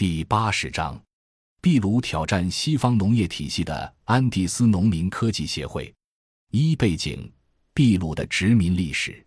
[0.00, 0.98] 第八十章，
[1.60, 5.94] 秘鲁挑战西方农业体系的安第斯农民科技协会。
[6.52, 7.30] 一背景：
[7.74, 9.22] 秘鲁的殖民历史。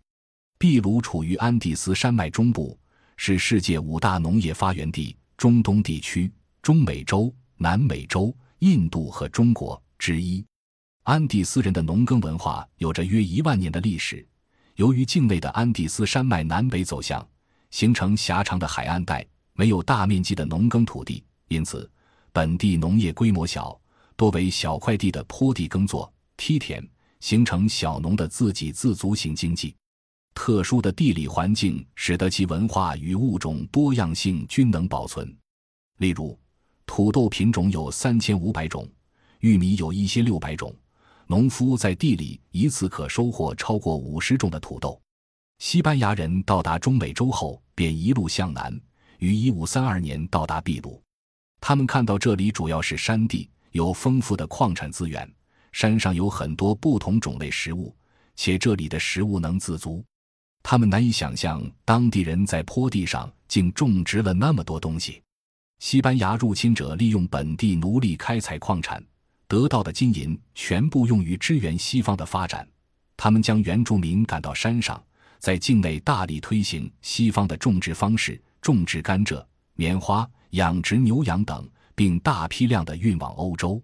[0.58, 2.76] 秘鲁处于安第斯山脉中部，
[3.16, 6.28] 是世界五大农业发源地——中东地区、
[6.60, 10.44] 中美洲、南美洲、印度和中国之一。
[11.04, 14.26] 安第斯人的农耕文化有着约一万年的历史。
[14.74, 17.24] 由于境内的安第斯山脉南北走向，
[17.70, 19.24] 形成狭长的海岸带，
[19.54, 21.88] 没有大面积的农耕土地，因此
[22.32, 23.78] 本地农业规模小，
[24.16, 26.86] 多为小块地的坡地耕作、梯田，
[27.20, 29.74] 形成小农的自给自足型经济。
[30.34, 35.32] 特殊的地理环境使得其文化与物种多样性均能保存。
[35.98, 36.36] 例如，
[36.86, 38.88] 土豆品种有三千五百种，
[39.38, 40.74] 玉米有一千六百种。
[41.28, 45.00] 农夫在地里一次可收获超过五十种的土豆。
[45.58, 48.78] 西班牙人到达中美洲后，便一路向南，
[49.18, 51.02] 于一五三二年到达秘鲁。
[51.60, 55.28] 他们看到这里主要是山地，有丰富的矿产资源，
[55.72, 57.94] 山上有很多不同种类食物，
[58.36, 60.04] 且这里的食物能自足。
[60.62, 65.22] 他们难以想象当地人在坡地上竟种植了那么多东西。
[65.78, 69.04] 西班牙入侵者利用本地奴隶开采矿产。
[69.46, 72.66] 得到的金银全部用于支援西方的发展，
[73.14, 75.00] 他们将原住民赶到山上，
[75.38, 83.82] 在境内大力推行西方的种植方式，种植甘蔗、棉花、养殖牛羊等，并大批量的运往欧洲。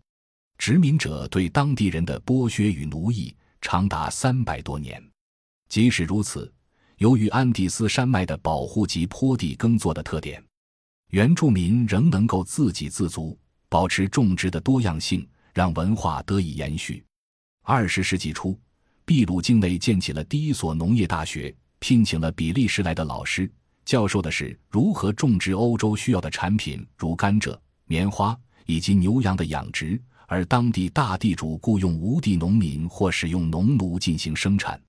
[0.56, 4.98] 殖民者对当地人的剥削与奴役长达三百多年。
[5.68, 6.50] 即使如此，
[6.96, 10.42] 由于安第斯山脉的保护及坡地耕作的特点，
[11.10, 15.28] 原住民仍能够自给自足，保持种植的多样性。
[15.52, 17.04] 让文化得以延续。
[17.64, 18.56] 二十世纪初，
[19.04, 23.50] 秘鲁境内建起了第一所农业大学，聘请了比利时来的老师，
[23.90, 30.00] 教授的是如何种植欧洲需要的产品，如甘蔗、棉花以及牛羊的养殖。
[30.28, 34.80] 而当地大地主雇佣无地农民或使用农奴进行生产。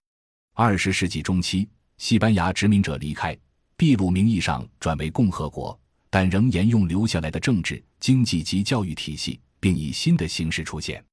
[0.54, 1.68] 二十世纪中期，
[1.98, 3.36] 西班牙殖民者离开
[3.76, 5.76] 秘鲁，名义上转为共和国，
[6.12, 9.40] 但仍沿用留下来的政治、经济及教育体系。
[9.60, 11.04] 并以新的形式出现。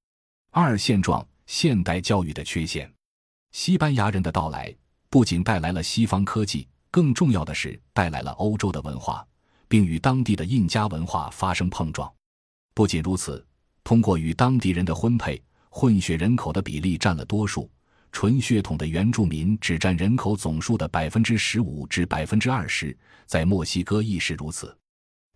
[0.50, 2.90] 二现状：现代教育的缺陷。
[3.52, 4.74] 西班牙人的到来
[5.08, 6.66] 不仅带来了西方科技，
[6.98, 9.24] 更重要的是带来了欧洲的文化，
[9.68, 12.12] 并与当地的印加文化发生碰撞。
[12.74, 13.46] 不仅如此，
[13.84, 17.70] 通过与当地人的婚配，混血人口的比例占了多数，
[18.10, 24.76] 纯血统的原住民只占人口总数的百分之十五至百分之二十，在墨西哥亦是如此。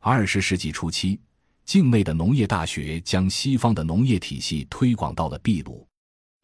[0.01, 1.21] 二十世纪初期。
[1.65, 5.87] 境内的农业大学将西方的农业体系推广到了秘鲁。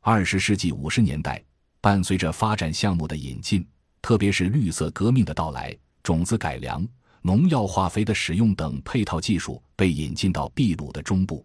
[0.00, 1.42] 二十世纪五十年代，
[1.80, 3.66] 伴随着发展项目的引进，
[4.00, 6.86] 特别是绿色革命的到来，种子改良、
[7.22, 11.44] 农药化肥的使用等配套技术被引进到秘鲁的中部。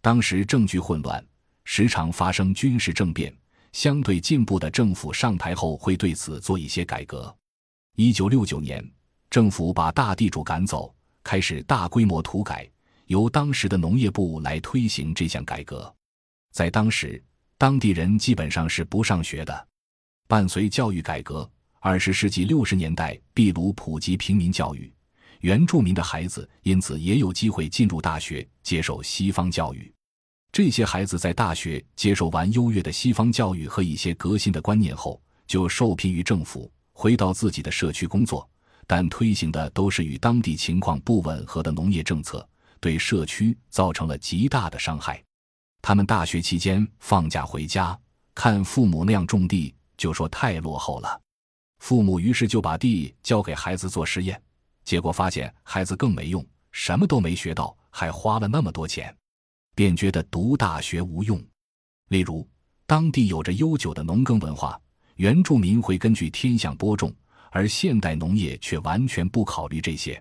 [0.00, 1.24] 当时政局混乱，
[1.64, 3.34] 时常发生军事政变。
[3.72, 7.34] 相对进步的政府上台后，会对此做一些改革。
[7.96, 8.82] 一九六九年，
[9.28, 12.66] 政府把大地主赶走，开始大规模土改。
[13.06, 15.94] 由当时的农业部来推行这项改革，
[16.52, 17.22] 在当时，
[17.58, 19.68] 当地人基本上是不上学的。
[20.26, 21.48] 伴随教育改革，
[21.88, 24.92] 二十世纪六十年代，秘鲁普及平民教育，
[25.38, 29.94] 原住民的孩子因此也有机会进入大学接受西方教育。
[30.50, 38.50] 这些孩子在大学接受完优越的西方教育和一些革新的观念后，就受聘于政府，回到自己的社区工作，
[38.88, 42.44] 但推行的都是与当地情况不吻合的农业政策。
[42.80, 45.22] 对社区造成了极大的伤害。
[45.82, 47.96] 他们大学期间放假回家，
[48.34, 51.20] 看父母那样种地，就说太落后了。
[51.86, 54.42] 父母于是就把地交给孩子做实验，
[54.82, 59.16] 结果发现孩子更没用，什么都没学到，还花了那么多钱，
[59.72, 61.40] 便觉得读大学无用。
[62.08, 62.44] 例如，
[62.86, 64.76] 当地有着悠久的农耕文化，
[65.14, 67.14] 原住民会根据天象播种，
[67.52, 70.20] 而现代农业却完全不考虑这些。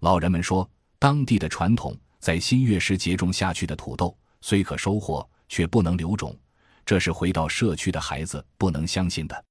[0.00, 0.68] 老人们说。
[0.98, 6.36] 当地的传统，在新月时节种下去的土豆虽可收获，却不能留种，
[6.84, 9.44] 这是回到社区的孩子不能相信的。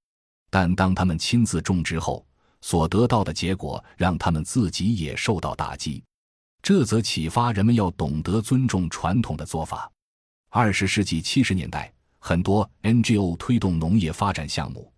[0.49, 2.25] 但当他们亲自种植后，
[2.61, 6.03] 所得到的结果让他们自己也受到打击。
[6.61, 9.91] 这则启发人们要懂得尊重传统的做法。
[10.49, 14.91] 二十世纪七十年代，很多 NGO 推动农业发展项目，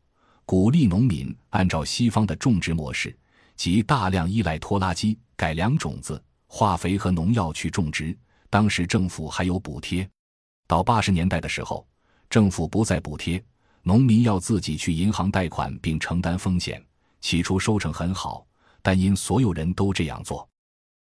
[0.46, 3.14] 鼓励农民按照西方的种植模式，
[3.56, 6.24] 即大量依赖拖拉机改良种子。
[6.50, 8.18] 化肥和农药去种植，
[8.50, 10.10] 当时政府还有补贴。
[10.66, 11.86] 到八十年代的时候，
[12.30, 13.44] 政府不再补贴，
[13.88, 16.86] 农民要自己去银行贷款并承担风险。
[17.22, 18.46] 起初收成很好，
[18.82, 20.46] 但因所有人都这样做，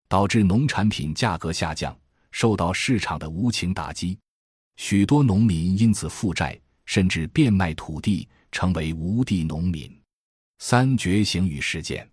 [0.06, 1.96] 导致农产品价格下降，
[2.30, 4.18] 受到市场的无情打击。
[4.76, 9.90] 许多农民因此负债，甚至变卖土地，成为无地农民。
[10.58, 12.06] 三觉醒与实践，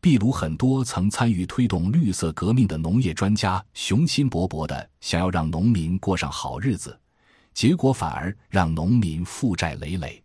[0.00, 6.98] 秘鲁很多曾参与推动绿色革命的农业专家，雄心勃勃地想要让农民过上好日子，
[7.56, 10.22] 结果反而让农民负债累累。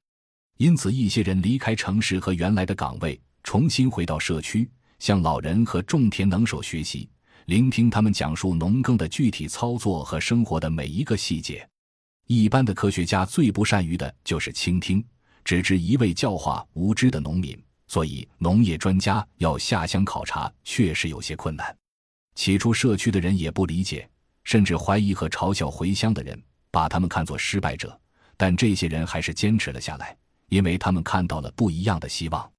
[0.57, 4.69] 因此，一些人离开城市和原来的岗位，重新回到社区，
[4.99, 7.09] 向老人和种田能手学习，
[7.45, 11.65] 聆听他们讲述农耕的具体操作和生活的每一个细节。
[12.27, 15.01] 一般的科学家最不善于的就是倾听，
[15.45, 17.57] 只知一味教化无知的农民，
[17.87, 21.73] 所以农业专家要下乡考察确实有些困难。
[22.35, 24.05] 起初，社区的人也不理解，
[24.43, 26.37] 甚至怀疑和嘲笑回乡的人，
[26.71, 27.99] 把他们看作失败者。
[28.37, 30.17] 但这些人还是坚持了下来，
[30.49, 32.51] 因为他们看到了不一样的希望。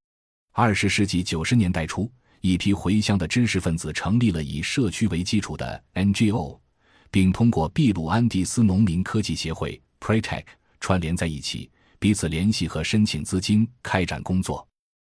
[0.53, 2.09] 二十世纪九十年代初，
[2.41, 6.59] 一批回乡的知识分子成立了以社区为基础的 NGO。
[7.11, 10.45] 并通过秘鲁安第斯农民科技协会 （Pretec）
[10.81, 14.67] 串联在一起，彼此联系和申请资金，开展工作。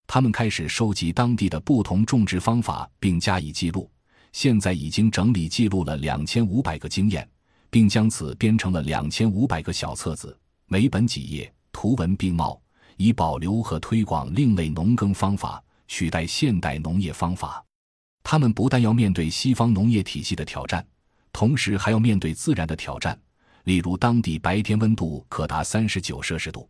[0.08, 3.88] 他们开始收集当地的不同种植方法，并加以记录。
[4.32, 7.30] 现在已经整理记录了两千五百个经验，
[7.74, 10.38] 并将此编成了两千五百个小册子，
[10.68, 12.62] 每本几页，图文并茂，
[12.98, 17.66] 以保留和推广另类农耕方法，取代现代农业方法。
[18.22, 20.86] 他们不但要面对西方农业体系的挑战。
[21.32, 23.20] 同时还要面对自然的挑战，
[23.64, 26.70] 例如当地白天温度可达三十九摄氏度，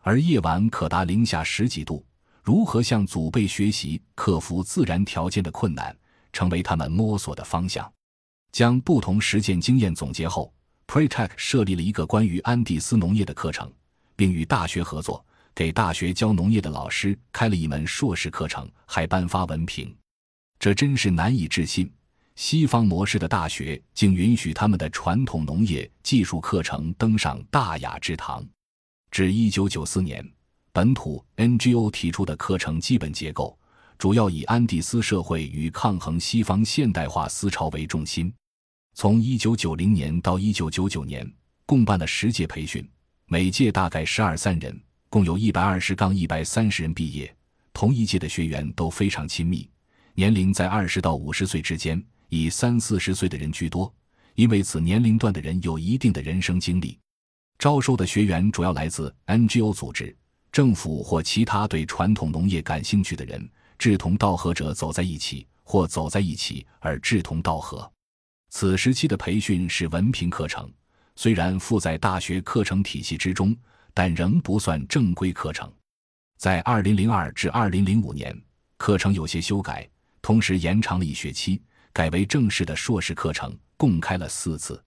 [0.00, 2.04] 而夜晚可达零下十几度。
[2.42, 5.96] 如何向祖辈学习克服自然条件的困难，
[6.32, 7.88] 成为他们摸索的方向。
[8.52, 10.52] 将不同实践经验总结后
[10.86, 13.72] ，Pretec 设立了一个关于安第斯农业的课程，
[14.14, 19.94] 并与大学合作，给大学教农业的老师开了一门硕士课程，还颁发文凭。
[20.58, 21.90] 这真是难以置信。
[22.36, 28.46] 西方模式的大学竟允许他们的传统农业技术课程登上大雅之堂。
[29.10, 30.32] 至1994年，
[30.72, 33.58] 本土 NGO 提出的课程基本结构
[33.98, 38.32] 主要以安第斯社会与抗衡西方现代化思潮为重心。
[38.94, 41.32] 从1990年到1999年，
[41.64, 42.86] 共办了十届培训，
[43.26, 44.78] 每届大概十二三人，
[45.08, 47.34] 共有一百二十杠一百三十人毕业。
[47.72, 49.68] 同一届的学员都非常亲密，
[50.14, 52.02] 年龄在二十到五十岁之间。
[52.28, 53.92] 以三四十岁的人居多，
[54.36, 56.98] 因为此年龄段的人有一定的人生经历。
[57.58, 60.16] 招收的学员主要来自 NGO 组织、
[60.50, 63.46] 政府或其他对传统农业感兴趣的人，
[63.78, 67.91] 志同道合者走在一起，或走在一起而志同道合。
[68.54, 70.70] 此时期的培训是文凭课程，
[71.16, 73.56] 虽然附在大学课程体系之中，
[73.94, 75.72] 但仍不算正规课程。
[76.36, 78.38] 在2002至2005年，
[78.76, 79.88] 课程有些修改，
[80.20, 81.60] 同时延长了一学期。
[81.94, 84.82] 改为正式的硕士课程，共开了四次。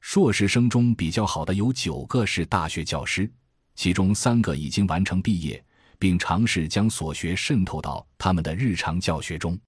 [0.00, 3.30] 硕士生中比较好的有九个是大学教师，
[3.74, 5.62] 其中三个已经完成毕业，
[5.98, 9.58] 并尝试将所学渗透到他们的日常教学中。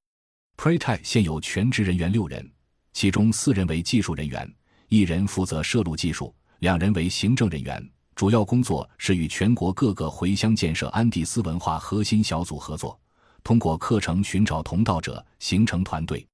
[0.56, 2.50] Prete 现有全职人员六人，
[2.94, 4.50] 其中四人为技术人员，
[4.88, 7.90] 一人负责摄录技术，两人为行政人员。
[8.14, 12.98] 主要工作是与全国各个回乡建设安第斯文化核心小组合作，
[13.42, 16.24] 通过课程寻找同道者，形成团队。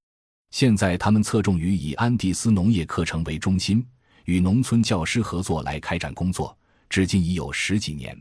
[0.50, 3.82] 现在，他们侧重于以安第斯农业课程为中心，
[4.26, 6.54] 与农村教师合作来开展工作，
[6.90, 8.14] 至今已有十几年。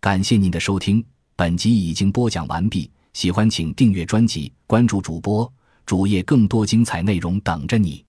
[0.00, 1.02] 感谢您的收听，
[1.34, 2.90] 本集已经播讲完毕。
[3.14, 5.50] 喜欢请订阅专辑，关注主播
[5.86, 8.04] 主页，更多精彩内容等着你。